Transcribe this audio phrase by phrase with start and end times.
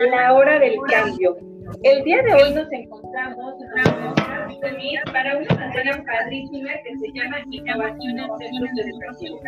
[0.00, 1.36] a la hora del cambio.
[1.84, 3.54] El día de hoy nos encontramos
[5.12, 9.38] para una materia padrísima que se llama Innovación en Centros de Educación.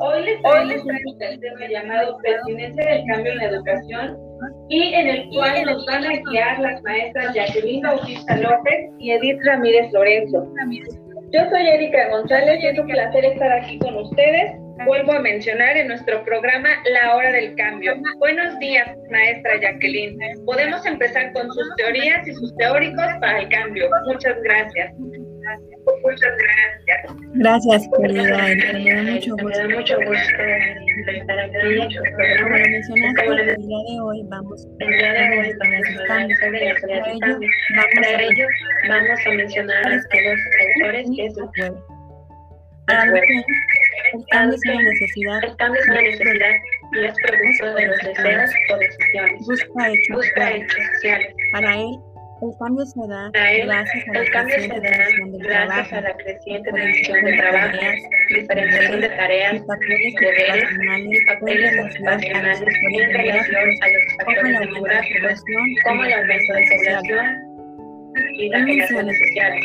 [0.00, 4.18] Hoy les traigo un tema llamado Pertinencia del Cambio en la Educación
[4.68, 9.40] y en el cual nos van a guiar las maestras Jacqueline Bautista López y Edith
[9.44, 10.46] Ramírez Lorenzo.
[11.32, 14.63] Yo soy Erika González y es un placer estar aquí con ustedes.
[14.82, 17.94] Vuelvo a mencionar en nuestro programa La Hora del Cambio.
[18.18, 20.18] Buenos días, maestra Jacqueline.
[20.44, 23.88] Podemos empezar con sus teorías y sus teóricos para el cambio.
[24.06, 24.92] Muchas gracias.
[26.02, 27.16] Muchas gracias.
[27.34, 28.48] Gracias, querida.
[28.72, 29.46] Me da mucho gusto.
[29.46, 30.42] Me da mucho gusto
[31.06, 31.56] estar aquí.
[32.42, 36.38] Como mencionaste, el día de hoy vamos, a cambios.
[37.94, 38.46] Para ello,
[38.88, 40.04] vamos a mencionar a los
[40.80, 41.74] autores que es el
[42.86, 43.44] Para lo que
[44.12, 45.44] el cambio es una necesidad.
[45.44, 46.56] El cambio es una necesidad
[46.92, 49.46] y es producto de los deseos o decisiones.
[49.46, 51.32] Busca hechos, Busca hechos sociales.
[51.52, 51.96] Para él,
[52.42, 57.24] el cambio se da gracias a la creciente división del trabajo, a la creciente división
[57.24, 57.78] del trabajo,
[58.28, 60.14] diferenciación de tareas, papeles
[61.78, 65.44] ocupacionales en relación a los factores demográficos,
[65.84, 67.26] como el aumento de población
[68.34, 69.64] y las relaciones sociales.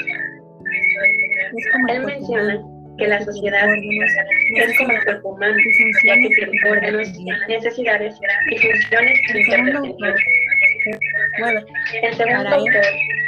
[1.90, 3.68] Él menciona que la sociedad
[4.56, 5.56] es como el cuerpo humano,
[6.04, 7.08] ya que tiene órganos,
[7.48, 8.16] necesidades
[8.52, 10.24] y funciones interdependientes.
[11.40, 11.62] Bueno,
[12.02, 12.86] el segundo autor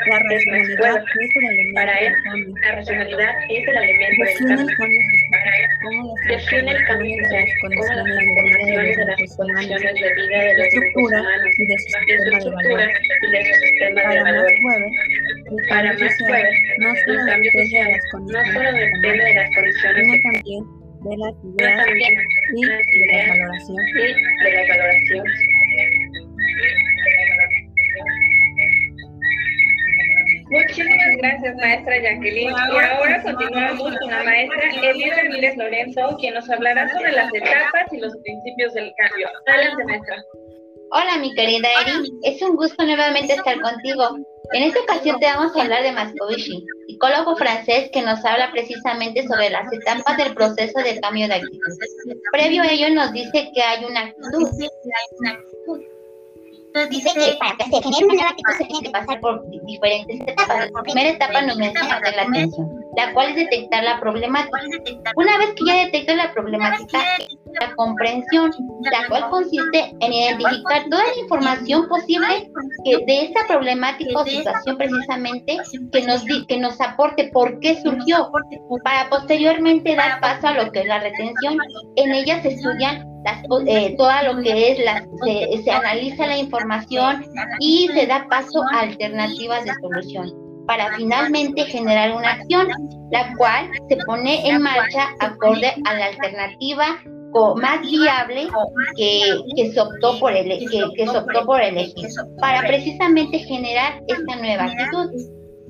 [0.08, 2.14] la racionalidad es el elemento para él,
[2.62, 6.11] la racionalidad es el elemento del cambio.
[6.32, 11.12] Define el cambio social como las transformaciones de las condiciones de vida de los grupos
[11.12, 12.86] humanos, de su estructura
[13.22, 14.56] y de su sistema de valores.
[15.68, 20.62] Para cambio social no solo depende de las condiciones, sino también
[21.04, 21.88] de las ideas
[22.54, 23.82] y de la valoración.
[31.22, 32.52] Gracias, maestra Jacqueline.
[32.52, 37.86] Y ahora continuamos con la maestra Edith Ramírez Lorenzo, quien nos hablará sobre las etapas
[37.92, 39.30] y los principios del cambio.
[39.48, 40.24] Adelante, maestra.
[40.94, 42.10] Hola, mi querida Eri.
[42.24, 44.18] Es un gusto nuevamente estar contigo.
[44.54, 49.26] En esta ocasión te vamos a hablar de Moscovici, psicólogo francés que nos habla precisamente
[49.26, 51.78] sobre las etapas del proceso de cambio de actitud.
[52.34, 54.50] Previo a ello nos dice que hay una actitud.
[56.90, 60.22] Dice que para que se genere una nueva actitud se tiene que pasar por diferentes
[60.22, 60.72] etapas.
[60.72, 64.62] La primera etapa nos menciona la atención, la cual es detectar la problemática.
[65.16, 67.00] Una vez que ya detecta la problemática,
[67.60, 68.52] la comprensión,
[68.90, 72.50] la cual consiste en identificar toda la información posible
[72.86, 75.58] que de esta problemática o situación precisamente
[75.92, 78.32] que nos, que nos aporte por qué surgió,
[78.84, 81.58] para posteriormente dar paso a lo que es la retención.
[81.98, 83.11] En ella se estudian
[83.68, 87.26] eh, todo lo que es, la, se, se analiza la información
[87.60, 90.32] y se da paso a alternativas de solución
[90.68, 92.68] para finalmente generar una acción,
[93.12, 96.86] la cual se pone en marcha acorde a la alternativa
[97.56, 98.48] más viable
[98.96, 99.22] que,
[99.56, 102.08] que, se optó por el, que, que se optó por elegir,
[102.40, 105.10] para precisamente generar esta nueva actitud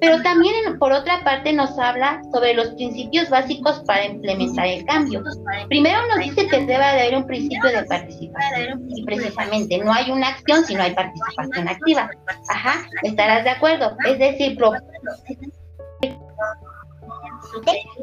[0.01, 5.23] pero también por otra parte nos habla sobre los principios básicos para implementar el cambio.
[5.69, 10.29] Primero nos dice que debe haber un principio de participación y precisamente no hay una
[10.29, 12.09] acción si no hay participación activa.
[12.49, 13.95] Ajá, estarás de acuerdo.
[14.07, 14.57] Es decir,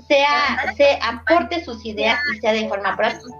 [0.06, 3.34] sea, se aporte sus ideas y sea de forma práctica.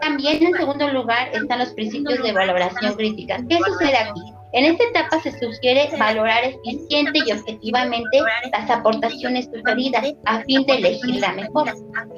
[0.00, 3.40] También en segundo lugar están los principios de valoración crítica.
[3.48, 4.20] ¿Qué sucede aquí?
[4.52, 8.18] En esta etapa se sugiere valorar eficiente y objetivamente
[8.52, 11.72] las aportaciones sugeridas a fin de elegir la mejor.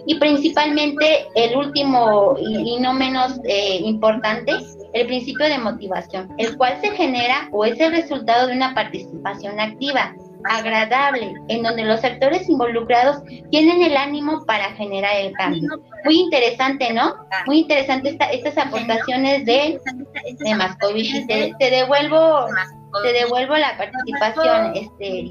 [0.06, 4.52] Y principalmente el último y, no menos eh, importante,
[4.92, 9.60] el principio de motivación, el cual se genera o es el resultado de una participación
[9.60, 10.14] activa
[10.44, 15.70] agradable, en donde los sectores involucrados tienen el ánimo para generar el cambio.
[16.05, 17.14] Muy interesante, ¿no?
[17.46, 19.81] Muy interesante estas aportaciones de,
[20.38, 21.26] de Mascovici.
[21.26, 22.46] Te, te, devuelvo,
[23.02, 25.29] te devuelvo la participación, este.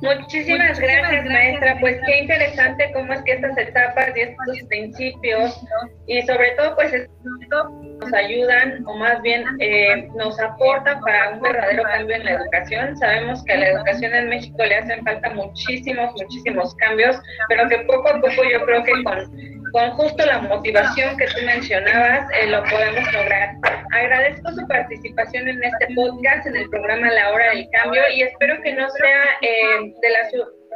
[0.00, 1.76] Muchísimas gracias, maestra.
[1.80, 5.60] Pues qué interesante cómo es que estas etapas y estos principios
[6.06, 6.92] y sobre todo, pues
[8.00, 12.96] nos ayudan o más bien eh, nos aportan para un verdadero cambio en la educación.
[12.96, 17.78] Sabemos que a la educación en México le hacen falta muchísimos, muchísimos cambios, pero que
[17.78, 22.46] poco a poco yo creo que con con justo la motivación que tú mencionabas, eh,
[22.46, 23.50] lo podemos lograr.
[23.92, 28.60] Agradezco su participación en este podcast, en el programa La Hora del Cambio, y espero
[28.62, 30.28] que no sea eh, de la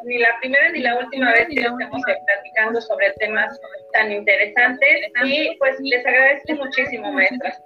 [0.05, 3.57] ni la primera ni la última vez que estamos platicando sobre temas
[3.93, 7.57] tan interesantes y pues les agradezco muchísimo, maestra.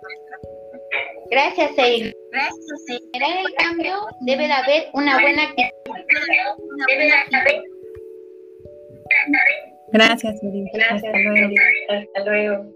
[1.30, 2.14] Gracias, Eir.
[2.30, 5.72] Gracias, Para el cambio debe de haber una buena actitud.
[9.96, 10.68] Gracias, Eir.
[10.74, 11.54] Gracias, hasta luego.
[11.88, 12.75] Hasta luego.